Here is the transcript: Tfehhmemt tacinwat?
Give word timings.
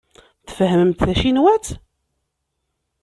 Tfehhmemt 0.47 0.99
tacinwat? 1.07 1.67